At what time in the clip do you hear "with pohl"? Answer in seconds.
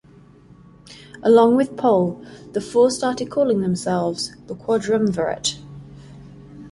1.55-2.25